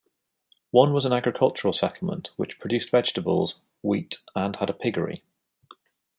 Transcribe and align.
One 0.71 0.93
was 0.93 1.05
an 1.05 1.13
agricultural 1.13 1.73
settlement, 1.73 2.31
which 2.35 2.57
produced 2.57 2.89
vegetables, 2.89 3.59
wheat, 3.83 4.17
and 4.35 4.55
had 4.55 4.67
a 4.71 4.73
piggery. 4.73 5.21